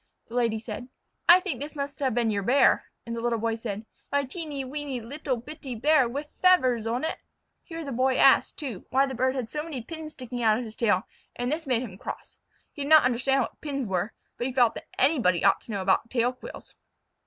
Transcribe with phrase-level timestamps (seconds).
[0.29, 0.89] The Lady said:
[1.29, 4.65] "I think this must have been your Bear," and the Little Boy said: "My teeny
[4.65, 7.05] weeny little bitty Bear wiv feavers on."
[7.61, 10.41] He heard the Little Boy ask, too, why the bird had so many pins sticking
[10.41, 11.03] out of his tail,
[11.35, 12.39] and this made him cross.
[12.73, 15.83] He did not understand what pins were, but he felt that anybody ought to know
[15.83, 16.73] about tail quills.